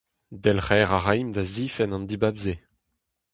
[0.43, 2.55] Delc'her a raimp da zifenn an dibab-se.